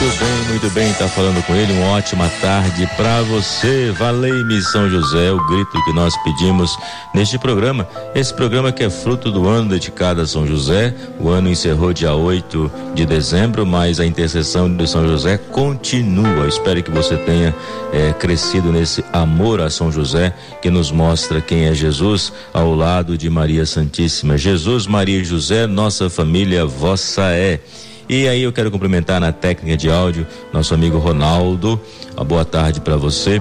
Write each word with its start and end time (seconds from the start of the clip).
Muito 0.00 0.18
bem, 0.18 0.48
muito 0.48 0.70
bem, 0.70 0.92
tá 0.94 1.06
falando 1.06 1.40
com 1.46 1.54
ele. 1.54 1.72
Uma 1.72 1.92
ótima 1.92 2.28
tarde 2.40 2.86
para 2.96 3.22
você. 3.22 3.92
Valei-me 3.92 4.60
São 4.60 4.90
José, 4.90 5.30
o 5.30 5.46
grito 5.46 5.84
que 5.84 5.92
nós 5.92 6.16
pedimos 6.24 6.76
neste 7.14 7.38
programa. 7.38 7.86
Esse 8.12 8.34
programa 8.34 8.72
que 8.72 8.82
é 8.82 8.90
fruto 8.90 9.30
do 9.30 9.48
ano 9.48 9.70
dedicado 9.70 10.20
a 10.20 10.26
São 10.26 10.46
José. 10.46 10.92
O 11.20 11.28
ano 11.28 11.48
encerrou 11.48 11.92
dia 11.92 12.12
8 12.12 12.70
de 12.94 13.06
dezembro, 13.06 13.64
mas 13.64 14.00
a 14.00 14.04
intercessão 14.04 14.74
de 14.74 14.86
São 14.88 15.06
José 15.06 15.38
continua. 15.38 16.48
espero 16.48 16.82
que 16.82 16.90
você 16.90 17.16
tenha 17.16 17.54
é, 17.92 18.12
crescido 18.12 18.72
nesse 18.72 19.04
amor 19.12 19.60
a 19.60 19.70
São 19.70 19.92
José, 19.92 20.34
que 20.60 20.70
nos 20.70 20.90
mostra 20.90 21.40
quem 21.40 21.66
é 21.66 21.74
Jesus 21.74 22.32
ao 22.52 22.74
lado 22.74 23.16
de 23.16 23.30
Maria 23.30 23.64
Santíssima. 23.64 24.36
Jesus, 24.36 24.88
Maria 24.88 25.20
e 25.20 25.24
José, 25.24 25.68
nossa 25.68 26.10
família 26.10 26.66
vossa 26.66 27.22
é. 27.30 27.60
E 28.08 28.28
aí 28.28 28.42
eu 28.42 28.52
quero 28.52 28.70
cumprimentar 28.70 29.20
na 29.20 29.32
técnica 29.32 29.76
de 29.76 29.90
áudio 29.90 30.26
nosso 30.52 30.74
amigo 30.74 30.98
Ronaldo. 30.98 31.80
Uma 32.14 32.24
boa 32.24 32.44
tarde 32.44 32.80
para 32.80 32.96
você. 32.96 33.40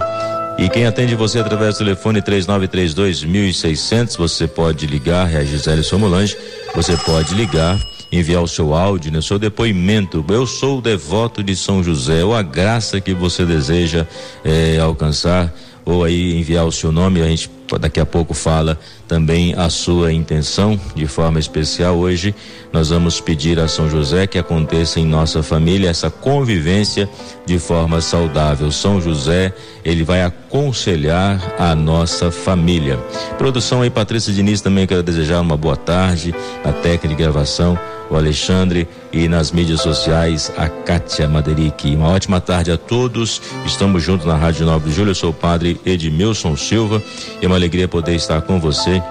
E 0.58 0.70
quem 0.70 0.86
atende 0.86 1.16
você 1.16 1.40
através 1.40 1.76
do 1.76 1.80
telefone 1.80 2.22
3932 2.22 3.24
1600, 3.24 4.16
você 4.16 4.48
pode 4.48 4.86
ligar, 4.86 5.34
é 5.34 5.38
a 5.38 5.44
Gisele 5.44 5.82
Somolange, 5.82 6.38
você 6.76 6.96
pode 6.96 7.34
ligar, 7.34 7.76
enviar 8.12 8.44
o 8.44 8.48
seu 8.48 8.76
áudio, 8.76 9.12
né, 9.12 9.18
o 9.18 9.24
seu 9.24 9.40
depoimento. 9.40 10.24
Eu 10.30 10.46
sou 10.46 10.78
o 10.78 10.82
devoto 10.82 11.44
de 11.44 11.56
São 11.56 11.84
José, 11.84 12.24
ou 12.24 12.36
a 12.36 12.44
graça 12.44 13.02
que 13.02 13.16
você 13.16 13.46
deseja 13.46 14.06
eh, 14.46 14.78
alcançar, 14.80 15.52
ou 15.84 16.04
aí 16.04 16.38
enviar 16.38 16.66
o 16.66 16.72
seu 16.72 16.92
nome, 16.92 17.22
a 17.22 17.28
gente 17.28 17.50
daqui 17.80 18.00
a 18.00 18.06
pouco 18.06 18.34
fala 18.34 18.78
também 19.08 19.54
a 19.56 19.70
sua 19.70 20.12
intenção 20.12 20.80
de 20.96 21.08
forma 21.08 21.40
especial. 21.40 21.98
Hoje 21.98 22.34
nós 22.72 22.90
vamos 22.90 23.20
pedir 23.20 23.60
a 23.60 23.68
São 23.68 23.90
José 23.90 24.26
que 24.26 24.38
aconteça 24.38 25.00
em 25.00 25.06
nossa 25.06 25.44
família 25.44 25.90
essa 25.90 26.10
convivência 26.10 27.10
de 27.46 27.60
forma 27.60 28.02
saudável. 28.02 28.72
São 28.72 29.00
José, 29.00 29.54
ele 29.84 30.04
vai 30.04 30.24
aconselhar 30.24 31.54
a 31.60 31.76
nossa 31.76 32.32
família. 32.32 32.98
Produção 33.38 33.82
aí, 33.82 33.90
Patrícia 33.90 34.34
Diniz, 34.34 34.62
também 34.62 34.88
quero 34.88 35.04
desejar 35.04 35.42
uma 35.42 35.58
boa 35.58 35.76
tarde, 35.76 36.34
a 36.64 36.72
técnica 36.72 37.10
de 37.10 37.16
gravação, 37.16 37.78
o 38.14 38.18
Alexandre 38.18 38.88
e 39.12 39.28
nas 39.28 39.52
mídias 39.52 39.82
sociais, 39.82 40.52
a 40.56 40.70
Kátia 40.70 41.28
Maderic. 41.28 41.96
Uma 41.96 42.10
ótima 42.10 42.40
tarde 42.40 42.72
a 42.72 42.78
todos. 42.78 43.42
Estamos 43.66 44.04
juntos 44.04 44.26
na 44.26 44.36
Rádio 44.36 44.66
9 44.66 44.90
de 44.90 44.96
Julho. 44.96 45.12
Eu 45.12 45.16
sou 45.16 45.32
o 45.32 45.34
padre 45.34 45.80
Edmilson 45.86 46.56
Silva 46.56 47.02
é 47.42 47.48
uma 47.48 47.56
alegria 47.56 47.88
poder 47.88 48.16
estar 48.16 48.42
com 48.42 48.60
você 48.60 49.02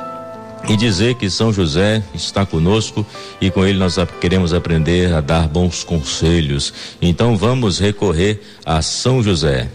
e 0.69 0.77
dizer 0.77 1.17
que 1.17 1.28
São 1.28 1.53
José 1.53 2.03
está 2.14 2.47
conosco 2.47 3.05
e 3.41 3.50
com 3.50 3.64
ele 3.67 3.78
nós 3.78 3.97
queremos 4.20 4.55
aprender 4.55 5.12
a 5.12 5.20
dar 5.20 5.48
bons 5.48 5.83
conselhos. 5.83 6.73
Então 7.00 7.36
vamos 7.36 7.78
recorrer 7.78 8.41
a 8.64 8.80
São 8.83 9.23
José. 9.23 9.69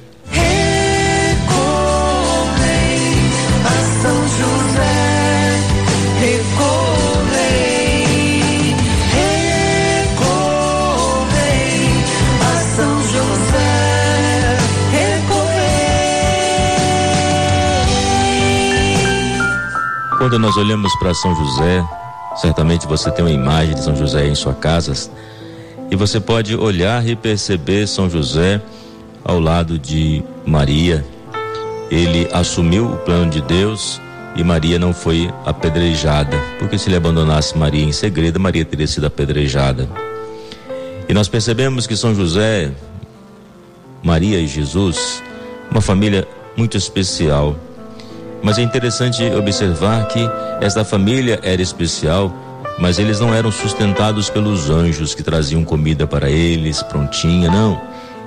Quando 20.38 20.46
nós 20.46 20.58
olhamos 20.58 20.96
para 20.98 21.16
São 21.16 21.36
José, 21.36 21.84
certamente 22.36 22.86
você 22.86 23.10
tem 23.10 23.26
uma 23.26 23.32
imagem 23.32 23.74
de 23.74 23.84
São 23.84 23.96
José 23.96 24.28
em 24.28 24.36
sua 24.36 24.54
casa, 24.54 24.94
e 25.90 25.96
você 25.96 26.20
pode 26.20 26.56
olhar 26.56 27.04
e 27.08 27.16
perceber 27.16 27.88
São 27.88 28.08
José 28.08 28.62
ao 29.24 29.40
lado 29.40 29.80
de 29.80 30.24
Maria. 30.46 31.04
Ele 31.90 32.30
assumiu 32.32 32.86
o 32.86 32.98
plano 32.98 33.32
de 33.32 33.42
Deus 33.42 34.00
e 34.36 34.44
Maria 34.44 34.78
não 34.78 34.94
foi 34.94 35.28
apedrejada, 35.44 36.38
porque 36.60 36.78
se 36.78 36.88
ele 36.88 36.98
abandonasse 36.98 37.58
Maria 37.58 37.84
em 37.84 37.92
segredo, 37.92 38.40
Maria 38.40 38.64
teria 38.64 38.86
sido 38.86 39.08
apedrejada. 39.08 39.90
E 41.10 41.16
nós 41.16 41.28
percebemos 41.28 41.88
que 41.88 41.98
São 41.98 42.14
José, 42.14 42.72
Maria 44.04 44.40
e 44.40 44.46
Jesus, 44.46 45.24
uma 45.72 45.82
família 45.82 46.28
muito 46.56 46.78
especial 46.78 47.56
mas 48.48 48.58
é 48.58 48.62
interessante 48.62 49.22
observar 49.32 50.08
que 50.08 50.22
esta 50.62 50.86
família 50.86 51.38
era 51.44 51.62
especial, 51.62 52.34
mas 52.80 52.98
eles 52.98 53.20
não 53.20 53.34
eram 53.34 53.52
sustentados 53.52 54.30
pelos 54.30 54.70
anjos 54.70 55.14
que 55.14 55.22
traziam 55.22 55.66
comida 55.66 56.08
para 56.08 56.30
eles, 56.30 56.82
prontinha, 56.82 57.52
não. 57.52 57.82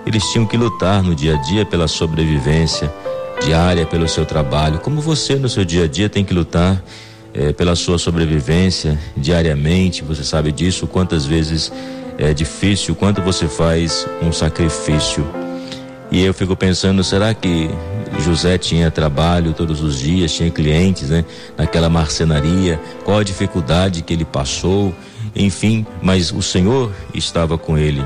Eles 0.05 0.23
tinham 0.25 0.45
que 0.45 0.59
lutar 0.59 1.03
no 1.03 1.15
dia 1.15 1.37
a 1.37 1.41
dia 1.41 1.65
pela 1.65 1.89
sobrevivência 1.89 2.93
diária, 3.43 3.87
pelo 3.87 4.07
seu 4.07 4.27
trabalho, 4.27 4.79
como 4.81 5.01
você 5.01 5.37
no 5.37 5.49
seu 5.49 5.65
dia 5.65 5.85
a 5.85 5.89
dia 5.89 6.07
tem 6.07 6.23
que 6.23 6.35
lutar 6.35 6.83
eh, 7.33 7.55
pela 7.55 7.75
sua 7.75 7.97
sobrevivência 7.97 8.99
diariamente. 9.17 10.05
Você 10.05 10.23
sabe 10.23 10.53
disso, 10.53 10.87
quantas 10.87 11.25
vezes 11.25 11.73
é 12.19 12.35
difícil, 12.35 12.95
quanto 12.95 13.23
você 13.23 13.49
faz 13.49 14.07
um 14.21 14.31
sacrifício. 14.31 15.27
E 16.11 16.23
eu 16.23 16.35
fico 16.35 16.55
pensando, 16.55 17.03
será 17.03 17.33
que 17.33 17.71
José 18.19 18.59
tinha 18.59 18.91
trabalho 18.91 19.53
todos 19.53 19.83
os 19.83 19.99
dias, 19.99 20.33
tinha 20.33 20.51
clientes, 20.51 21.11
né? 21.11 21.25
Naquela 21.57 21.89
marcenaria, 21.89 22.81
qual 23.05 23.19
a 23.19 23.25
dificuldade 23.25 24.03
que 24.03 24.13
ele 24.13 24.25
passou, 24.25 24.95
enfim, 25.35 25.87
mas 26.03 26.33
o 26.33 26.43
Senhor 26.43 26.93
estava 27.15 27.57
com 27.57 27.79
ele, 27.79 28.05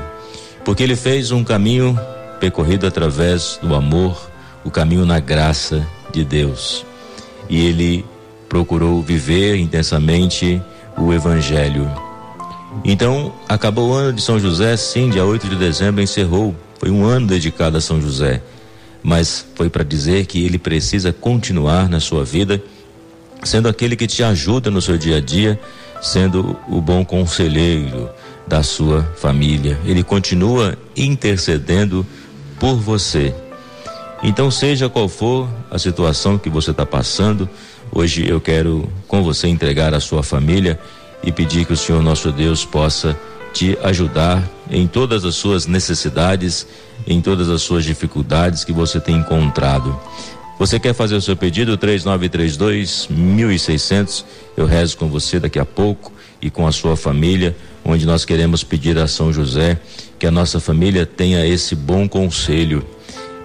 porque 0.63 0.83
ele 0.83 0.95
fez 0.95 1.31
um 1.31 1.43
caminho 1.43 1.99
percorrido 2.39 2.85
através 2.85 3.59
do 3.61 3.73
amor, 3.73 4.29
o 4.63 4.69
caminho 4.69 5.05
na 5.05 5.19
graça 5.19 5.85
de 6.11 6.23
Deus. 6.23 6.85
E 7.49 7.65
ele 7.65 8.05
procurou 8.47 9.01
viver 9.01 9.55
intensamente 9.55 10.61
o 10.97 11.13
evangelho. 11.13 11.89
Então, 12.83 13.33
acabou 13.47 13.89
o 13.89 13.93
ano 13.93 14.13
de 14.13 14.21
São 14.21 14.39
José, 14.39 14.75
sim, 14.75 15.09
dia 15.09 15.25
8 15.25 15.47
de 15.47 15.55
dezembro 15.55 16.01
encerrou. 16.01 16.55
Foi 16.79 16.89
um 16.89 17.05
ano 17.05 17.27
dedicado 17.27 17.77
a 17.77 17.81
São 17.81 18.01
José 18.01 18.41
mas 19.05 19.45
foi 19.53 19.69
para 19.69 19.83
dizer 19.83 20.25
que 20.25 20.43
ele 20.43 20.57
precisa 20.57 21.13
continuar 21.13 21.87
na 21.87 21.99
sua 21.99 22.25
vida, 22.25 22.59
sendo 23.43 23.69
aquele 23.69 23.95
que 23.95 24.07
te 24.07 24.23
ajuda 24.23 24.71
no 24.71 24.81
seu 24.81 24.97
dia 24.97 25.17
a 25.17 25.21
dia, 25.21 25.59
sendo 26.01 26.57
o 26.67 26.81
bom 26.81 27.05
conselheiro 27.05 28.09
da 28.47 28.63
sua 28.63 29.03
família. 29.15 29.79
Ele 29.85 30.01
continua 30.01 30.75
intercedendo 30.97 32.03
por 32.59 32.77
você. 32.77 33.31
Então, 34.23 34.49
seja 34.49 34.89
qual 34.89 35.07
for 35.07 35.47
a 35.69 35.77
situação 35.77 36.35
que 36.39 36.49
você 36.49 36.71
está 36.71 36.83
passando, 36.83 37.47
hoje 37.91 38.27
eu 38.27 38.41
quero 38.41 38.89
com 39.07 39.21
você 39.21 39.47
entregar 39.47 39.93
a 39.93 39.99
sua 39.99 40.23
família 40.23 40.79
e 41.21 41.31
pedir 41.31 41.63
que 41.65 41.73
o 41.73 41.77
Senhor 41.77 42.01
nosso 42.01 42.31
Deus 42.31 42.65
possa 42.65 43.15
te 43.55 43.77
ajudar 43.83 44.43
em 44.69 44.85
todas 44.85 45.23
as 45.23 45.35
suas 45.35 45.65
necessidades, 45.65 46.67
em 47.07 47.21
todas 47.21 47.47
as 47.47 47.61
suas 47.61 47.85
dificuldades 47.85 48.65
que 48.65 48.73
você 48.73 48.99
tem 48.99 49.15
encontrado. 49.15 49.97
Você 50.59 50.77
quer 50.77 50.93
fazer 50.93 51.15
o 51.15 51.21
seu 51.21 51.37
pedido? 51.37 51.77
3932 51.77 53.07
1600. 53.09 54.25
Eu 54.57 54.65
rezo 54.65 54.97
com 54.97 55.07
você 55.07 55.39
daqui 55.39 55.57
a 55.57 55.65
pouco 55.65 56.11
e 56.41 56.49
com 56.49 56.67
a 56.67 56.71
sua 56.73 56.97
família, 56.97 57.55
onde 57.85 58.05
nós 58.05 58.25
queremos 58.25 58.61
pedir 58.61 58.97
a 58.97 59.07
São 59.07 59.31
José 59.31 59.79
que 60.19 60.27
a 60.27 60.31
nossa 60.31 60.59
família 60.59 61.05
tenha 61.05 61.45
esse 61.47 61.75
bom 61.75 62.09
conselho. 62.09 62.85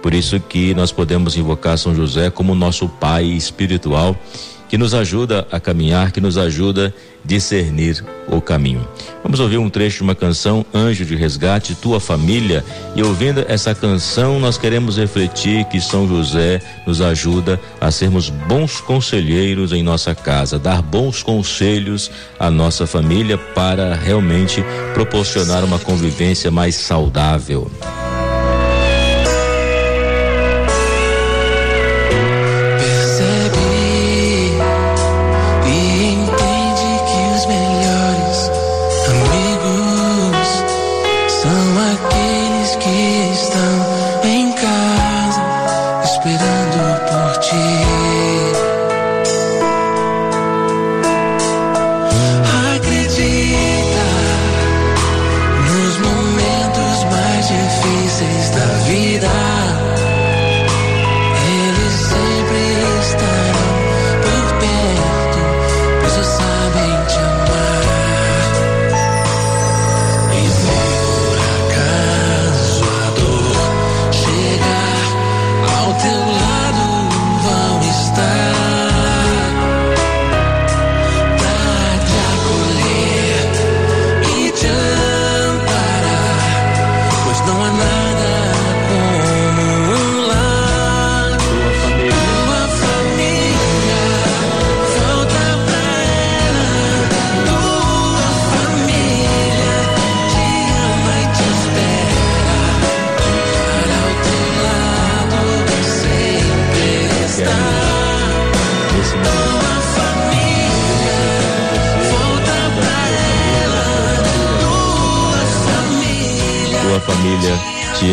Por 0.01 0.13
isso 0.13 0.41
que 0.41 0.73
nós 0.73 0.91
podemos 0.91 1.37
invocar 1.37 1.77
São 1.77 1.95
José 1.95 2.29
como 2.29 2.53
nosso 2.53 2.89
pai 2.89 3.23
espiritual 3.23 4.17
que 4.71 4.77
nos 4.77 4.93
ajuda 4.93 5.45
a 5.51 5.59
caminhar, 5.59 6.13
que 6.13 6.21
nos 6.21 6.37
ajuda 6.37 6.95
a 6.97 7.27
discernir 7.27 8.01
o 8.25 8.39
caminho. 8.39 8.87
Vamos 9.21 9.41
ouvir 9.41 9.57
um 9.57 9.69
trecho 9.69 9.97
de 9.97 10.03
uma 10.03 10.15
canção, 10.15 10.65
Anjo 10.73 11.03
de 11.03 11.13
Resgate, 11.13 11.75
Tua 11.75 11.99
Família. 11.99 12.63
E 12.95 13.03
ouvindo 13.03 13.43
essa 13.49 13.75
canção, 13.75 14.39
nós 14.39 14.57
queremos 14.57 14.95
refletir 14.97 15.65
que 15.65 15.81
São 15.81 16.07
José 16.07 16.61
nos 16.87 17.01
ajuda 17.01 17.59
a 17.81 17.91
sermos 17.91 18.29
bons 18.29 18.79
conselheiros 18.79 19.73
em 19.73 19.83
nossa 19.83 20.15
casa, 20.15 20.57
dar 20.57 20.81
bons 20.81 21.21
conselhos 21.21 22.09
à 22.39 22.49
nossa 22.49 22.87
família 22.87 23.37
para 23.37 23.93
realmente 23.93 24.63
proporcionar 24.93 25.65
uma 25.65 25.79
convivência 25.79 26.49
mais 26.49 26.75
saudável. 26.75 27.69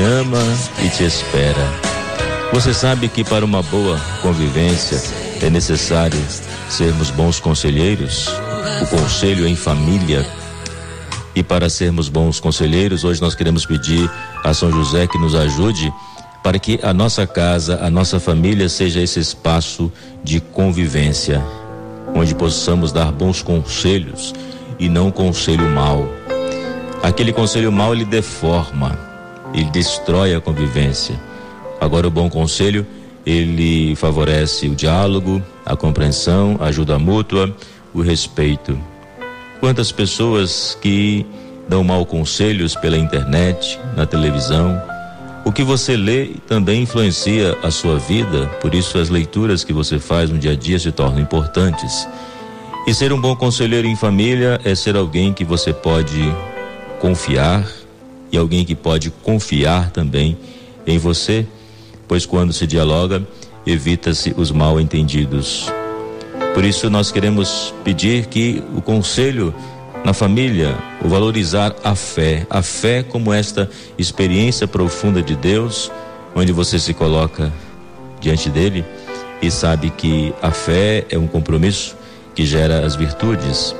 Ama 0.08 0.42
e 0.82 0.88
te 0.88 1.04
espera. 1.04 1.68
Você 2.52 2.72
sabe 2.72 3.08
que 3.08 3.22
para 3.22 3.44
uma 3.44 3.62
boa 3.62 4.00
convivência 4.22 4.98
é 5.42 5.50
necessário 5.50 6.18
sermos 6.70 7.10
bons 7.10 7.38
conselheiros, 7.38 8.28
o 8.80 8.86
conselho 8.86 9.46
em 9.46 9.54
família. 9.54 10.26
E 11.34 11.42
para 11.42 11.68
sermos 11.68 12.08
bons 12.08 12.40
conselheiros, 12.40 13.04
hoje 13.04 13.20
nós 13.20 13.34
queremos 13.34 13.66
pedir 13.66 14.10
a 14.42 14.54
São 14.54 14.72
José 14.72 15.06
que 15.06 15.18
nos 15.18 15.34
ajude 15.34 15.92
para 16.42 16.58
que 16.58 16.80
a 16.82 16.94
nossa 16.94 17.26
casa, 17.26 17.78
a 17.82 17.90
nossa 17.90 18.18
família 18.18 18.68
seja 18.68 19.00
esse 19.00 19.20
espaço 19.20 19.92
de 20.24 20.40
convivência, 20.40 21.44
onde 22.14 22.34
possamos 22.34 22.92
dar 22.92 23.12
bons 23.12 23.42
conselhos 23.42 24.34
e 24.78 24.88
não 24.88 25.10
conselho 25.10 25.68
mal. 25.68 26.08
Aquele 27.02 27.32
conselho 27.32 27.70
mal 27.70 27.94
ele 27.94 28.06
deforma, 28.06 28.98
ele 29.54 29.70
destrói 29.70 30.34
a 30.34 30.40
convivência. 30.40 31.18
Agora, 31.80 32.06
o 32.06 32.10
bom 32.10 32.28
conselho, 32.28 32.86
ele 33.24 33.94
favorece 33.96 34.68
o 34.68 34.74
diálogo, 34.74 35.42
a 35.64 35.76
compreensão, 35.76 36.56
a 36.60 36.66
ajuda 36.66 36.98
mútua, 36.98 37.54
o 37.94 38.00
respeito. 38.00 38.78
Quantas 39.60 39.90
pessoas 39.92 40.76
que 40.80 41.26
dão 41.68 41.84
mal 41.84 42.06
conselhos 42.06 42.74
pela 42.74 42.96
internet, 42.96 43.78
na 43.94 44.06
televisão. 44.06 44.80
O 45.44 45.52
que 45.52 45.62
você 45.62 45.96
lê 45.96 46.30
também 46.46 46.82
influencia 46.82 47.56
a 47.62 47.70
sua 47.70 47.98
vida, 47.98 48.46
por 48.60 48.74
isso 48.74 48.98
as 48.98 49.10
leituras 49.10 49.62
que 49.62 49.72
você 49.72 49.98
faz 49.98 50.30
no 50.30 50.38
dia 50.38 50.52
a 50.52 50.56
dia 50.56 50.78
se 50.78 50.90
tornam 50.90 51.20
importantes. 51.20 52.08
E 52.86 52.94
ser 52.94 53.12
um 53.12 53.20
bom 53.20 53.36
conselheiro 53.36 53.86
em 53.86 53.94
família 53.94 54.58
é 54.64 54.74
ser 54.74 54.96
alguém 54.96 55.32
que 55.32 55.44
você 55.44 55.72
pode 55.72 56.34
confiar, 57.00 57.66
e 58.30 58.38
alguém 58.38 58.64
que 58.64 58.74
pode 58.74 59.10
confiar 59.10 59.90
também 59.90 60.36
em 60.86 60.98
você, 60.98 61.46
pois 62.06 62.24
quando 62.26 62.52
se 62.52 62.66
dialoga, 62.66 63.26
evita-se 63.66 64.34
os 64.36 64.50
mal 64.50 64.80
entendidos. 64.80 65.70
Por 66.54 66.64
isso 66.64 66.88
nós 66.90 67.12
queremos 67.12 67.74
pedir 67.84 68.26
que 68.26 68.62
o 68.74 68.80
conselho 68.80 69.54
na 70.04 70.12
família, 70.14 70.76
o 71.04 71.08
valorizar 71.08 71.74
a 71.84 71.94
fé, 71.94 72.46
a 72.48 72.62
fé 72.62 73.02
como 73.02 73.32
esta 73.32 73.68
experiência 73.98 74.66
profunda 74.66 75.22
de 75.22 75.36
Deus, 75.36 75.90
onde 76.34 76.52
você 76.52 76.78
se 76.78 76.94
coloca 76.94 77.52
diante 78.20 78.48
dele 78.48 78.84
e 79.40 79.50
sabe 79.50 79.90
que 79.90 80.32
a 80.42 80.50
fé 80.50 81.04
é 81.10 81.18
um 81.18 81.26
compromisso 81.26 81.96
que 82.34 82.44
gera 82.44 82.84
as 82.84 82.96
virtudes. 82.96 83.74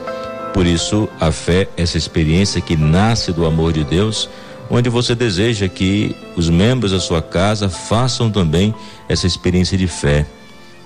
Por 0.59 0.67
isso, 0.67 1.09
a 1.21 1.31
fé, 1.31 1.69
essa 1.77 1.97
experiência 1.97 2.61
que 2.61 2.77
nasce 2.77 3.31
do 3.31 3.47
amor 3.47 3.73
de 3.73 3.85
Deus, 3.85 4.29
onde 4.69 4.91
você 4.91 5.15
deseja 5.15 5.69
que 5.69 6.17
os 6.35 6.51
membros 6.51 6.91
da 6.91 6.99
sua 6.99 7.23
casa 7.23 7.69
façam 7.69 8.29
também 8.29 8.75
essa 9.09 9.25
experiência 9.25 9.79
de 9.79 9.87
fé, 9.87 10.27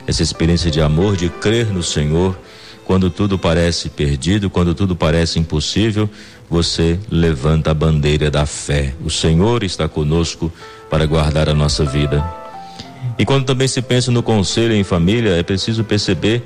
essa 0.06 0.22
experiência 0.22 0.70
de 0.70 0.82
amor, 0.82 1.16
de 1.16 1.30
crer 1.30 1.72
no 1.72 1.82
Senhor. 1.82 2.38
Quando 2.84 3.08
tudo 3.08 3.38
parece 3.38 3.88
perdido, 3.88 4.50
quando 4.50 4.74
tudo 4.74 4.94
parece 4.94 5.38
impossível, 5.38 6.06
você 6.50 7.00
levanta 7.10 7.70
a 7.70 7.74
bandeira 7.74 8.30
da 8.30 8.44
fé. 8.44 8.94
O 9.02 9.08
Senhor 9.08 9.62
está 9.62 9.88
conosco 9.88 10.52
para 10.90 11.06
guardar 11.06 11.48
a 11.48 11.54
nossa 11.54 11.82
vida. 11.82 12.22
E 13.18 13.24
quando 13.24 13.46
também 13.46 13.68
se 13.68 13.80
pensa 13.80 14.10
no 14.10 14.22
conselho 14.22 14.74
em 14.74 14.84
família, 14.84 15.30
é 15.30 15.42
preciso 15.42 15.82
perceber 15.82 16.42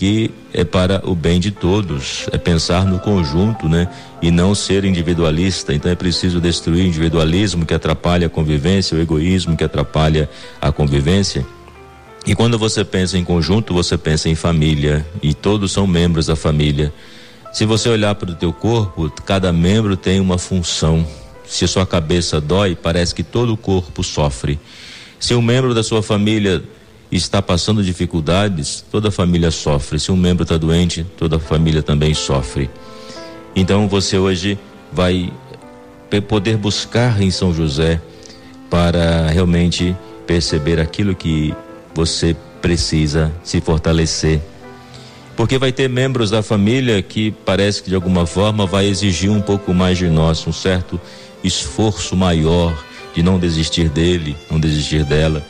que 0.00 0.30
é 0.54 0.64
para 0.64 1.02
o 1.06 1.14
bem 1.14 1.38
de 1.38 1.50
todos, 1.50 2.26
é 2.32 2.38
pensar 2.38 2.86
no 2.86 2.98
conjunto, 2.98 3.68
né? 3.68 3.86
E 4.22 4.30
não 4.30 4.54
ser 4.54 4.86
individualista. 4.86 5.74
Então 5.74 5.92
é 5.92 5.94
preciso 5.94 6.40
destruir 6.40 6.84
o 6.84 6.86
individualismo 6.86 7.66
que 7.66 7.74
atrapalha 7.74 8.26
a 8.26 8.30
convivência, 8.30 8.96
o 8.96 9.00
egoísmo 9.02 9.58
que 9.58 9.62
atrapalha 9.62 10.30
a 10.58 10.72
convivência. 10.72 11.44
E 12.24 12.34
quando 12.34 12.58
você 12.58 12.82
pensa 12.82 13.18
em 13.18 13.24
conjunto, 13.24 13.74
você 13.74 13.98
pensa 13.98 14.30
em 14.30 14.34
família, 14.34 15.06
e 15.22 15.34
todos 15.34 15.70
são 15.70 15.86
membros 15.86 16.24
da 16.24 16.34
família. 16.34 16.90
Se 17.52 17.66
você 17.66 17.90
olhar 17.90 18.14
para 18.14 18.30
o 18.30 18.34
teu 18.34 18.54
corpo, 18.54 19.10
cada 19.26 19.52
membro 19.52 19.98
tem 19.98 20.18
uma 20.18 20.38
função. 20.38 21.06
Se 21.46 21.68
sua 21.68 21.84
cabeça 21.84 22.40
dói, 22.40 22.74
parece 22.74 23.14
que 23.14 23.22
todo 23.22 23.52
o 23.52 23.56
corpo 23.56 24.02
sofre. 24.02 24.58
Se 25.18 25.34
um 25.34 25.42
membro 25.42 25.74
da 25.74 25.82
sua 25.82 26.02
família 26.02 26.64
está 27.10 27.42
passando 27.42 27.82
dificuldades, 27.82 28.84
toda 28.90 29.08
a 29.08 29.12
família 29.12 29.50
sofre. 29.50 29.98
Se 29.98 30.12
um 30.12 30.16
membro 30.16 30.44
está 30.44 30.56
doente, 30.56 31.04
toda 31.16 31.36
a 31.36 31.40
família 31.40 31.82
também 31.82 32.14
sofre. 32.14 32.70
Então 33.54 33.88
você 33.88 34.16
hoje 34.16 34.58
vai 34.92 35.32
poder 36.28 36.56
buscar 36.56 37.20
em 37.20 37.30
São 37.30 37.52
José 37.52 38.00
para 38.68 39.26
realmente 39.28 39.96
perceber 40.26 40.78
aquilo 40.78 41.14
que 41.14 41.54
você 41.94 42.36
precisa 42.62 43.32
se 43.42 43.60
fortalecer. 43.60 44.40
Porque 45.36 45.58
vai 45.58 45.72
ter 45.72 45.88
membros 45.88 46.30
da 46.30 46.42
família 46.42 47.02
que 47.02 47.30
parece 47.30 47.82
que 47.82 47.88
de 47.88 47.94
alguma 47.94 48.26
forma 48.26 48.66
vai 48.66 48.86
exigir 48.86 49.30
um 49.30 49.40
pouco 49.40 49.72
mais 49.74 49.98
de 49.98 50.08
nós, 50.08 50.46
um 50.46 50.52
certo 50.52 51.00
esforço 51.42 52.14
maior 52.14 52.76
de 53.14 53.22
não 53.22 53.38
desistir 53.38 53.88
dele, 53.88 54.36
não 54.50 54.60
desistir 54.60 55.04
dela 55.04 55.42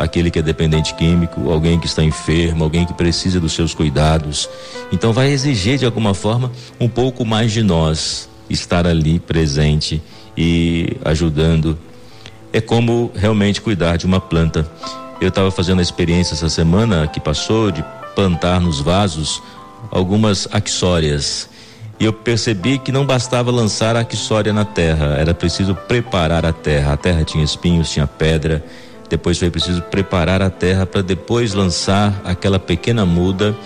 aquele 0.00 0.30
que 0.30 0.38
é 0.38 0.42
dependente 0.42 0.94
químico, 0.94 1.52
alguém 1.52 1.78
que 1.78 1.84
está 1.84 2.02
enfermo, 2.02 2.64
alguém 2.64 2.86
que 2.86 2.94
precisa 2.94 3.38
dos 3.38 3.52
seus 3.52 3.74
cuidados. 3.74 4.48
Então 4.90 5.12
vai 5.12 5.30
exigir 5.30 5.76
de 5.76 5.84
alguma 5.84 6.14
forma 6.14 6.50
um 6.80 6.88
pouco 6.88 7.22
mais 7.22 7.52
de 7.52 7.62
nós 7.62 8.26
estar 8.48 8.86
ali 8.86 9.20
presente 9.20 10.02
e 10.34 10.96
ajudando. 11.04 11.78
É 12.50 12.62
como 12.62 13.12
realmente 13.14 13.60
cuidar 13.60 13.98
de 13.98 14.06
uma 14.06 14.18
planta. 14.18 14.66
Eu 15.20 15.28
estava 15.28 15.50
fazendo 15.50 15.80
a 15.80 15.82
experiência 15.82 16.32
essa 16.32 16.48
semana 16.48 17.06
que 17.06 17.20
passou 17.20 17.70
de 17.70 17.84
plantar 18.14 18.58
nos 18.58 18.80
vasos 18.80 19.42
algumas 19.90 20.48
axórias. 20.50 21.46
E 22.00 22.06
eu 22.06 22.12
percebi 22.14 22.78
que 22.78 22.90
não 22.90 23.04
bastava 23.04 23.50
lançar 23.50 23.96
a 23.96 24.00
axória 24.00 24.54
na 24.54 24.64
terra, 24.64 25.16
era 25.18 25.34
preciso 25.34 25.74
preparar 25.74 26.46
a 26.46 26.54
terra. 26.54 26.94
A 26.94 26.96
terra 26.96 27.22
tinha 27.22 27.44
espinhos, 27.44 27.90
tinha 27.90 28.06
pedra, 28.06 28.64
depois 29.10 29.36
foi 29.36 29.50
preciso 29.50 29.82
preparar 29.82 30.40
a 30.40 30.48
terra 30.48 30.86
para 30.86 31.02
depois 31.02 31.52
lançar 31.52 32.22
aquela 32.24 32.60
pequena 32.60 33.04
muda 33.04 33.56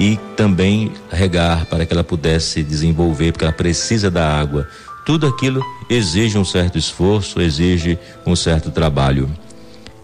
e 0.00 0.18
também 0.34 0.90
regar 1.10 1.66
para 1.66 1.84
que 1.84 1.92
ela 1.92 2.02
pudesse 2.02 2.62
desenvolver, 2.62 3.32
porque 3.32 3.44
ela 3.44 3.52
precisa 3.52 4.10
da 4.10 4.26
água. 4.26 4.66
Tudo 5.04 5.26
aquilo 5.26 5.62
exige 5.88 6.38
um 6.38 6.44
certo 6.44 6.78
esforço, 6.78 7.40
exige 7.40 7.98
um 8.26 8.34
certo 8.34 8.70
trabalho. 8.70 9.30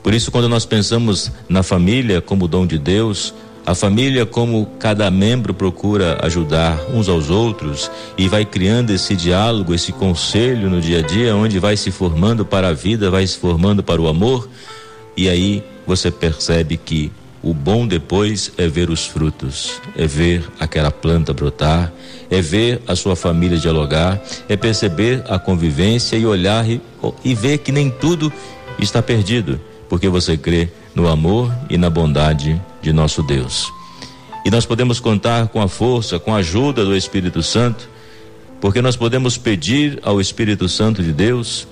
Por 0.02 0.12
isso, 0.12 0.30
quando 0.30 0.48
nós 0.48 0.66
pensamos 0.66 1.32
na 1.48 1.62
família 1.62 2.20
como 2.20 2.46
dom 2.46 2.66
de 2.66 2.78
Deus, 2.78 3.34
a 3.64 3.74
família, 3.74 4.26
como 4.26 4.66
cada 4.78 5.08
membro 5.10 5.54
procura 5.54 6.18
ajudar 6.22 6.78
uns 6.92 7.08
aos 7.08 7.30
outros 7.30 7.90
e 8.18 8.28
vai 8.28 8.44
criando 8.44 8.90
esse 8.90 9.14
diálogo, 9.14 9.72
esse 9.72 9.92
conselho 9.92 10.68
no 10.68 10.80
dia 10.80 10.98
a 10.98 11.02
dia, 11.02 11.36
onde 11.36 11.60
vai 11.60 11.76
se 11.76 11.92
formando 11.92 12.44
para 12.44 12.68
a 12.68 12.72
vida, 12.72 13.08
vai 13.08 13.24
se 13.24 13.38
formando 13.38 13.82
para 13.82 14.02
o 14.02 14.08
amor, 14.08 14.48
e 15.16 15.28
aí 15.28 15.62
você 15.86 16.10
percebe 16.10 16.76
que 16.76 17.12
o 17.42 17.52
bom 17.52 17.86
depois 17.86 18.52
é 18.56 18.68
ver 18.68 18.88
os 18.88 19.04
frutos, 19.04 19.80
é 19.96 20.06
ver 20.06 20.44
aquela 20.60 20.92
planta 20.92 21.32
brotar, 21.32 21.92
é 22.30 22.40
ver 22.40 22.80
a 22.86 22.94
sua 22.94 23.16
família 23.16 23.58
dialogar, 23.58 24.22
é 24.48 24.56
perceber 24.56 25.24
a 25.28 25.38
convivência 25.38 26.16
e 26.16 26.24
olhar 26.24 26.68
e, 26.68 26.80
e 27.24 27.34
ver 27.34 27.58
que 27.58 27.72
nem 27.72 27.90
tudo 27.90 28.32
está 28.78 29.02
perdido, 29.02 29.60
porque 29.88 30.08
você 30.08 30.36
crê 30.36 30.68
no 30.94 31.08
amor 31.08 31.52
e 31.68 31.76
na 31.76 31.90
bondade 31.90 32.60
de 32.80 32.92
nosso 32.92 33.22
Deus. 33.22 33.72
E 34.44 34.50
nós 34.50 34.64
podemos 34.64 35.00
contar 35.00 35.48
com 35.48 35.60
a 35.60 35.68
força, 35.68 36.18
com 36.18 36.34
a 36.34 36.38
ajuda 36.38 36.84
do 36.84 36.96
Espírito 36.96 37.42
Santo, 37.42 37.88
porque 38.60 38.80
nós 38.80 38.96
podemos 38.96 39.36
pedir 39.36 39.98
ao 40.02 40.20
Espírito 40.20 40.68
Santo 40.68 41.02
de 41.02 41.12
Deus, 41.12 41.66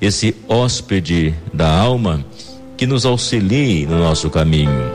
esse 0.00 0.34
hóspede 0.48 1.34
da 1.52 1.70
alma, 1.70 2.24
que 2.80 2.86
nos 2.86 3.04
auxilie 3.04 3.84
no 3.84 3.98
nosso 3.98 4.30
caminho. 4.30 4.90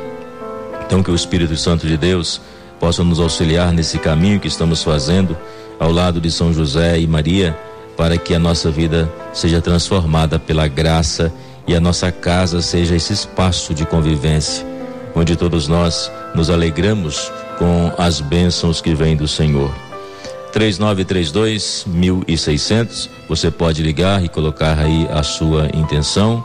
Então, 0.83 1.03
que 1.03 1.11
o 1.11 1.13
Espírito 1.13 1.55
Santo 1.55 1.85
de 1.85 1.95
Deus 1.95 2.41
possa 2.79 3.03
nos 3.03 3.19
auxiliar 3.19 3.71
nesse 3.71 3.99
caminho 3.99 4.39
que 4.39 4.47
estamos 4.47 4.81
fazendo 4.81 5.37
ao 5.79 5.91
lado 5.91 6.19
de 6.19 6.31
São 6.31 6.51
José 6.51 6.99
e 6.99 7.05
Maria, 7.05 7.55
para 7.95 8.17
que 8.17 8.33
a 8.33 8.39
nossa 8.39 8.71
vida 8.71 9.07
seja 9.31 9.61
transformada 9.61 10.39
pela 10.39 10.67
graça 10.67 11.31
e 11.67 11.75
a 11.75 11.79
nossa 11.79 12.11
casa 12.11 12.59
seja 12.59 12.95
esse 12.95 13.13
espaço 13.13 13.71
de 13.71 13.85
convivência, 13.85 14.65
onde 15.13 15.35
todos 15.35 15.67
nós 15.67 16.11
nos 16.33 16.49
alegramos 16.49 17.31
com 17.59 17.93
as 17.99 18.19
bênçãos 18.19 18.81
que 18.81 18.95
vêm 18.95 19.15
do 19.15 19.27
Senhor. 19.27 19.69
3932 20.51 21.85
1600, 21.85 23.11
você 23.29 23.51
pode 23.51 23.83
ligar 23.83 24.25
e 24.25 24.27
colocar 24.27 24.79
aí 24.79 25.07
a 25.11 25.21
sua 25.21 25.69
intenção, 25.71 26.43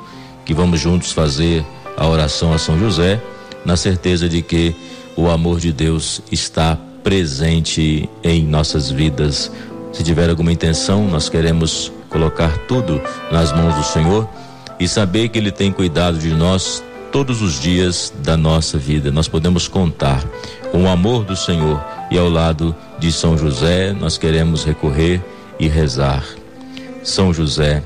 que 0.51 0.55
vamos 0.55 0.81
juntos 0.81 1.13
fazer 1.13 1.65
a 1.97 2.09
oração 2.09 2.53
a 2.53 2.59
São 2.59 2.77
José, 2.77 3.23
na 3.65 3.77
certeza 3.77 4.29
de 4.29 4.43
que 4.43 4.75
o 5.17 5.31
amor 5.31 5.61
de 5.61 5.73
Deus 5.73 6.21
está 6.33 6.77
presente 7.05 8.11
em 8.21 8.45
nossas 8.45 8.91
vidas. 8.91 9.49
Se 9.93 10.03
tiver 10.03 10.29
alguma 10.29 10.51
intenção, 10.51 11.07
nós 11.07 11.29
queremos 11.29 11.93
colocar 12.09 12.59
tudo 12.67 13.01
nas 13.31 13.53
mãos 13.53 13.77
do 13.77 13.85
Senhor 13.85 14.29
e 14.81 14.89
saber 14.89 15.29
que 15.29 15.39
Ele 15.39 15.53
tem 15.53 15.71
cuidado 15.71 16.19
de 16.19 16.31
nós 16.31 16.83
todos 17.13 17.43
os 17.43 17.61
dias 17.61 18.13
da 18.19 18.37
nossa 18.37 18.77
vida. 18.77 19.13
Nós 19.13 19.29
podemos 19.29 19.69
contar 19.69 20.21
com 20.73 20.83
o 20.83 20.89
amor 20.89 21.25
do 21.25 21.37
Senhor 21.37 21.81
e 22.11 22.19
ao 22.19 22.29
lado 22.29 22.75
de 22.99 23.13
São 23.13 23.39
José 23.39 23.93
nós 23.93 24.19
queremos 24.19 24.65
recorrer 24.65 25.23
e 25.61 25.69
rezar. 25.69 26.25
São 27.05 27.33
José, 27.33 27.85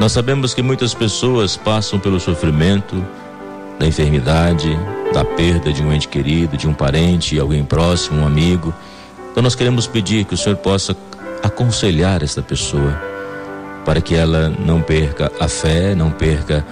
nós 0.00 0.12
sabemos 0.12 0.54
que 0.54 0.62
muitas 0.62 0.94
pessoas 0.94 1.58
passam 1.58 1.98
pelo 2.00 2.18
sofrimento 2.18 3.06
da 3.78 3.86
enfermidade, 3.86 4.74
da 5.12 5.22
perda 5.22 5.70
de 5.74 5.82
um 5.82 5.92
ente 5.92 6.08
querido, 6.08 6.56
de 6.56 6.66
um 6.66 6.72
parente, 6.72 7.38
alguém 7.38 7.62
próximo, 7.62 8.22
um 8.22 8.26
amigo. 8.26 8.72
Então 9.30 9.42
nós 9.42 9.54
queremos 9.54 9.86
pedir 9.86 10.24
que 10.24 10.32
o 10.32 10.38
Senhor 10.38 10.56
possa 10.56 10.96
aconselhar 11.42 12.22
esta 12.22 12.40
pessoa 12.40 12.98
para 13.84 14.00
que 14.00 14.14
ela 14.14 14.48
não 14.48 14.80
perca 14.80 15.30
a 15.38 15.46
fé, 15.46 15.94
não 15.94 16.10
perca 16.10 16.64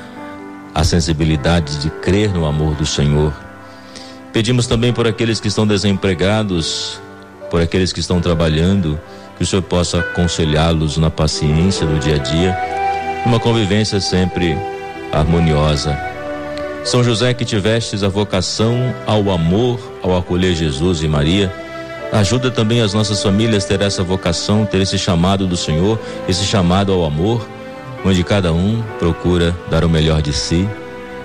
a 0.74 0.82
sensibilidade 0.82 1.82
de 1.82 1.90
crer 1.90 2.32
no 2.32 2.46
amor 2.46 2.76
do 2.76 2.86
Senhor. 2.86 3.34
Pedimos 4.32 4.66
também 4.66 4.90
por 4.90 5.06
aqueles 5.06 5.38
que 5.38 5.48
estão 5.48 5.66
desempregados, 5.66 6.98
por 7.50 7.60
aqueles 7.60 7.92
que 7.92 8.00
estão 8.00 8.22
trabalhando, 8.22 8.98
que 9.36 9.42
o 9.42 9.46
Senhor 9.46 9.60
possa 9.60 9.98
aconselhá-los 9.98 10.96
na 10.96 11.10
paciência 11.10 11.86
do 11.86 11.98
dia 11.98 12.14
a 12.14 12.18
dia, 12.18 12.87
uma 13.24 13.38
convivência 13.38 14.00
sempre 14.00 14.56
harmoniosa. 15.12 15.98
São 16.84 17.04
José, 17.04 17.34
que 17.34 17.44
tivestes 17.44 18.02
a 18.02 18.08
vocação 18.08 18.94
ao 19.06 19.30
amor, 19.30 19.78
ao 20.02 20.16
acolher 20.16 20.54
Jesus 20.54 21.02
e 21.02 21.08
Maria, 21.08 21.52
ajuda 22.12 22.50
também 22.50 22.80
as 22.80 22.94
nossas 22.94 23.22
famílias 23.22 23.64
a 23.64 23.68
ter 23.68 23.82
essa 23.82 24.02
vocação, 24.02 24.64
ter 24.64 24.80
esse 24.80 24.98
chamado 24.98 25.46
do 25.46 25.56
Senhor, 25.56 25.98
esse 26.28 26.44
chamado 26.44 26.92
ao 26.92 27.04
amor, 27.04 27.46
onde 28.04 28.24
cada 28.24 28.52
um 28.52 28.82
procura 28.98 29.54
dar 29.70 29.84
o 29.84 29.88
melhor 29.88 30.22
de 30.22 30.32
si, 30.32 30.68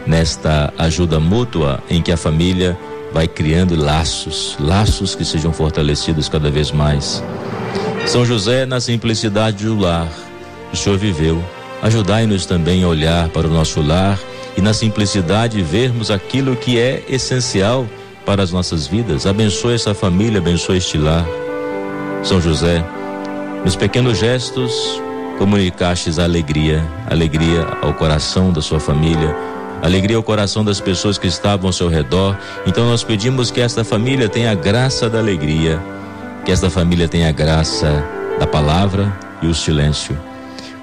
nesta 0.06 0.74
ajuda 0.78 1.20
mútua 1.20 1.82
em 1.90 2.02
que 2.02 2.12
a 2.12 2.18
família 2.18 2.78
vai 3.14 3.28
criando 3.28 3.76
laços, 3.76 4.58
laços 4.60 5.16
que 5.16 5.24
sejam 5.24 5.54
fortalecidos 5.54 6.28
cada 6.28 6.50
vez 6.50 6.72
mais. 6.72 7.24
São 8.06 8.26
José, 8.26 8.66
na 8.66 8.82
simplicidade 8.82 9.66
do 9.66 9.80
lar, 9.80 10.10
o 10.74 10.76
Senhor 10.76 10.98
viveu. 10.98 11.42
Ajudai-nos 11.84 12.46
também 12.46 12.86
a 12.86 12.88
olhar 12.88 13.28
para 13.28 13.46
o 13.46 13.52
nosso 13.52 13.82
lar 13.82 14.18
e 14.56 14.62
na 14.62 14.74
simplicidade 14.74 15.62
vermos 15.62 16.10
aquilo 16.10 16.56
que 16.56 16.80
é 16.80 17.04
essencial 17.10 17.86
para 18.26 18.42
as 18.42 18.54
nossas 18.54 18.88
vidas. 18.88 19.28
Abençoe 19.28 19.76
essa 19.76 19.94
família, 19.94 20.40
abençoe 20.40 20.78
este 20.78 20.98
lar. 20.98 21.26
São 22.24 22.40
José, 22.40 22.82
nos 23.66 23.76
pequenos 23.76 24.18
gestos, 24.18 24.72
comunicastes 25.38 26.20
a 26.20 26.24
alegria, 26.24 26.82
alegria 27.12 27.68
ao 27.82 27.94
coração 27.94 28.54
da 28.54 28.62
sua 28.62 28.80
família, 28.80 29.36
alegria 29.82 30.16
ao 30.16 30.24
coração 30.24 30.64
das 30.64 30.80
pessoas 30.80 31.18
que 31.18 31.28
estavam 31.28 31.68
ao 31.68 31.74
seu 31.74 31.90
redor. 31.90 32.38
Então 32.66 32.88
nós 32.88 33.04
pedimos 33.04 33.52
que 33.52 33.60
esta 33.60 33.84
família 33.84 34.30
tenha 34.30 34.52
a 34.52 34.56
graça 34.56 35.10
da 35.10 35.20
alegria, 35.20 35.82
que 36.46 36.52
esta 36.54 36.70
família 36.70 37.10
tenha 37.10 37.28
a 37.28 37.34
graça 37.34 38.02
da 38.40 38.48
palavra 38.48 39.14
e 39.42 39.48
o 39.48 39.54
silêncio. 39.54 40.18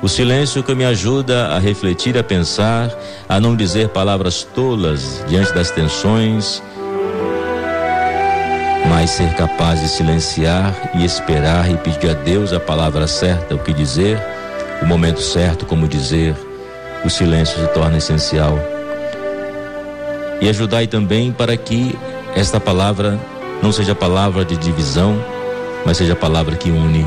O 0.03 0.09
silêncio 0.09 0.63
que 0.63 0.75
me 0.75 0.87
ajuda 0.87 1.49
a 1.49 1.59
refletir, 1.59 2.17
a 2.17 2.25
pensar, 2.25 2.91
a 3.29 3.39
não 3.39 3.55
dizer 3.55 3.91
palavras 3.91 4.43
tolas 4.43 5.23
diante 5.29 5.53
das 5.53 5.71
tensões, 5.71 6.63
mas 8.89 9.11
ser 9.11 9.35
capaz 9.35 9.79
de 9.83 9.89
silenciar 9.89 10.75
e 10.95 11.05
esperar 11.05 11.71
e 11.71 11.77
pedir 11.77 12.11
a 12.11 12.15
Deus 12.15 12.51
a 12.55 12.59
palavra 12.59 13.07
certa, 13.07 13.55
o 13.55 13.59
que 13.59 13.75
dizer, 13.75 14.19
o 14.81 14.87
momento 14.87 15.21
certo, 15.21 15.67
como 15.67 15.87
dizer. 15.87 16.35
O 17.05 17.11
silêncio 17.11 17.61
se 17.61 17.69
torna 17.69 17.99
essencial. 17.99 18.59
E 20.41 20.49
ajudai 20.49 20.87
também 20.87 21.31
para 21.31 21.55
que 21.59 21.95
esta 22.35 22.59
palavra 22.59 23.21
não 23.63 23.71
seja 23.71 23.95
palavra 23.95 24.47
de 24.47 24.57
divisão, 24.57 25.23
mas 25.85 25.99
seja 25.99 26.17
palavra 26.17 26.57
que 26.57 26.71
une 26.71 27.07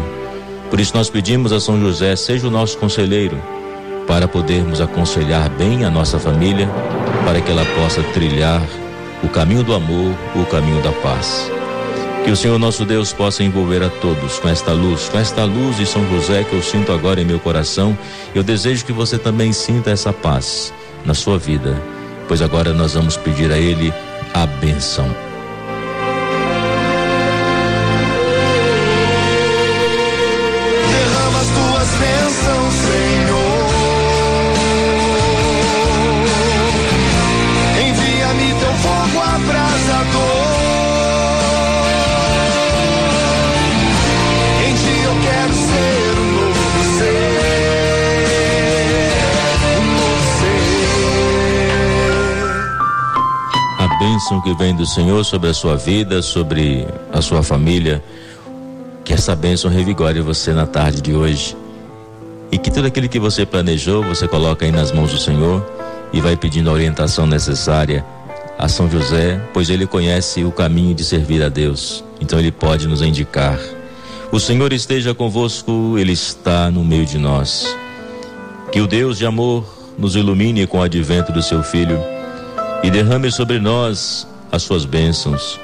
por 0.73 0.79
isso 0.79 0.97
nós 0.97 1.07
pedimos 1.07 1.53
a 1.53 1.59
São 1.59 1.79
José, 1.79 2.15
seja 2.15 2.47
o 2.47 2.49
nosso 2.49 2.79
conselheiro, 2.79 3.39
para 4.07 4.27
podermos 4.27 4.81
aconselhar 4.81 5.47
bem 5.49 5.85
a 5.85 5.89
nossa 5.91 6.17
família, 6.17 6.67
para 7.23 7.39
que 7.39 7.51
ela 7.51 7.63
possa 7.79 8.01
trilhar 8.01 8.59
o 9.21 9.29
caminho 9.29 9.63
do 9.63 9.75
amor, 9.75 10.15
o 10.35 10.43
caminho 10.47 10.81
da 10.81 10.91
paz. 10.91 11.47
Que 12.25 12.31
o 12.31 12.35
Senhor 12.35 12.57
nosso 12.57 12.85
Deus 12.85 13.13
possa 13.13 13.43
envolver 13.43 13.83
a 13.83 13.89
todos 13.91 14.39
com 14.39 14.49
esta 14.49 14.71
luz, 14.71 15.09
com 15.09 15.19
esta 15.19 15.43
luz 15.43 15.77
de 15.77 15.85
São 15.85 16.09
José 16.09 16.43
que 16.43 16.53
eu 16.53 16.63
sinto 16.63 16.91
agora 16.91 17.21
em 17.21 17.25
meu 17.25 17.39
coração. 17.39 17.95
Eu 18.33 18.41
desejo 18.41 18.83
que 18.83 18.91
você 18.91 19.19
também 19.19 19.53
sinta 19.53 19.91
essa 19.91 20.11
paz 20.11 20.73
na 21.05 21.13
sua 21.13 21.37
vida, 21.37 21.79
pois 22.27 22.41
agora 22.41 22.73
nós 22.73 22.95
vamos 22.95 23.15
pedir 23.15 23.51
a 23.51 23.59
Ele 23.59 23.93
a 24.33 24.47
benção. 24.47 25.32
Bênção 54.33 54.41
que 54.41 54.53
vem 54.55 54.75
do 54.75 54.85
Senhor 54.85 55.23
sobre 55.23 55.49
a 55.49 55.53
sua 55.53 55.75
vida, 55.75 56.21
sobre 56.21 56.87
a 57.11 57.21
sua 57.21 57.43
família. 57.43 58.03
Que 59.03 59.13
essa 59.13 59.35
bênção 59.35 59.69
revigore 59.69 60.21
você 60.21 60.53
na 60.53 60.65
tarde 60.65 61.01
de 61.01 61.13
hoje. 61.13 61.55
E 62.51 62.57
que 62.57 62.71
tudo 62.71 62.87
aquilo 62.87 63.09
que 63.09 63.19
você 63.19 63.45
planejou, 63.45 64.03
você 64.03 64.27
coloca 64.27 64.65
aí 64.65 64.71
nas 64.71 64.91
mãos 64.91 65.11
do 65.11 65.19
Senhor 65.19 65.63
e 66.11 66.21
vai 66.21 66.35
pedindo 66.35 66.69
a 66.69 66.73
orientação 66.73 67.27
necessária 67.27 68.03
a 68.57 68.67
São 68.67 68.89
José, 68.89 69.41
pois 69.53 69.69
ele 69.69 69.85
conhece 69.85 70.43
o 70.43 70.51
caminho 70.51 70.95
de 70.95 71.03
servir 71.03 71.43
a 71.43 71.49
Deus. 71.49 72.03
Então 72.21 72.39
ele 72.39 72.51
pode 72.51 72.87
nos 72.87 73.01
indicar. 73.01 73.59
O 74.31 74.39
Senhor 74.39 74.71
esteja 74.71 75.13
convosco, 75.13 75.95
ele 75.97 76.13
está 76.13 76.71
no 76.71 76.83
meio 76.83 77.05
de 77.05 77.17
nós. 77.17 77.75
Que 78.71 78.79
o 78.79 78.87
Deus 78.87 79.17
de 79.17 79.25
amor 79.25 79.65
nos 79.97 80.15
ilumine 80.15 80.65
com 80.65 80.79
o 80.79 80.81
advento 80.81 81.31
do 81.31 81.41
seu 81.41 81.61
filho 81.61 82.12
e 82.83 82.91
derrame 82.91 83.31
sobre 83.31 83.59
nós 83.59 84.27
as 84.51 84.61
suas 84.61 84.85
bênçãos. 84.85 85.59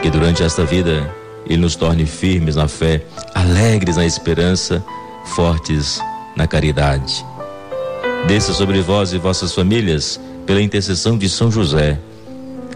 Que 0.00 0.08
durante 0.08 0.42
esta 0.42 0.64
vida 0.64 1.12
Ele 1.46 1.58
nos 1.58 1.74
torne 1.74 2.06
firmes 2.06 2.56
na 2.56 2.68
fé, 2.68 3.02
alegres 3.34 3.96
na 3.96 4.06
esperança, 4.06 4.82
fortes 5.34 6.00
na 6.36 6.46
caridade. 6.46 7.24
Desça 8.26 8.54
sobre 8.54 8.80
vós 8.80 9.12
e 9.12 9.18
vossas 9.18 9.54
famílias 9.54 10.18
pela 10.46 10.62
intercessão 10.62 11.18
de 11.18 11.28
São 11.28 11.50
José, 11.50 11.98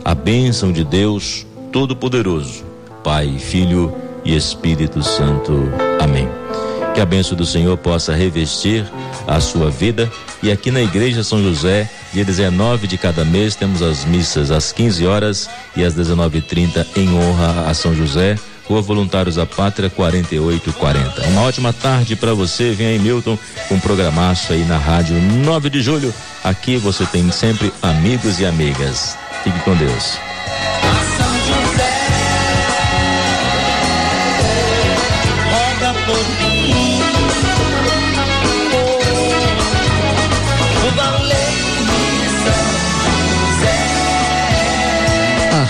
a 0.04 0.14
bênção 0.14 0.72
de 0.72 0.84
Deus 0.84 1.46
Todo-Poderoso, 1.72 2.64
Pai, 3.04 3.38
Filho 3.38 3.94
e 4.24 4.36
Espírito 4.36 5.02
Santo. 5.02 5.70
Amém. 6.00 6.28
Que 6.94 7.00
a 7.00 7.06
bênção 7.06 7.36
do 7.36 7.46
Senhor 7.46 7.76
possa 7.78 8.14
revestir 8.14 8.84
a 9.26 9.40
sua 9.40 9.70
vida. 9.70 10.10
E 10.42 10.50
aqui 10.50 10.70
na 10.70 10.80
Igreja 10.80 11.22
São 11.22 11.42
José, 11.42 11.88
dia 12.18 12.24
19 12.24 12.88
de 12.88 12.98
cada 12.98 13.24
mês, 13.24 13.54
temos 13.54 13.80
as 13.80 14.04
missas 14.04 14.50
às 14.50 14.72
15 14.72 15.06
horas 15.06 15.48
e 15.76 15.84
às 15.84 15.94
19h30 15.94 16.84
em 16.96 17.14
honra 17.14 17.70
a 17.70 17.74
São 17.74 17.94
José. 17.94 18.36
Rua 18.64 18.82
Voluntários 18.82 19.36
da 19.36 19.46
Pátria 19.46 19.88
4840. 19.88 21.28
Uma 21.28 21.42
ótima 21.42 21.72
tarde 21.72 22.16
para 22.16 22.34
você. 22.34 22.72
Vem 22.72 22.88
aí, 22.88 22.98
Milton, 22.98 23.38
com 23.68 23.76
um 23.76 23.80
programaço 23.80 24.52
aí 24.52 24.64
na 24.64 24.76
rádio 24.76 25.14
9 25.14 25.70
de 25.70 25.80
julho. 25.80 26.12
Aqui 26.42 26.76
você 26.76 27.06
tem 27.06 27.30
sempre 27.30 27.72
amigos 27.80 28.40
e 28.40 28.44
amigas. 28.44 29.16
Fique 29.44 29.58
com 29.60 29.74
Deus. 29.76 30.18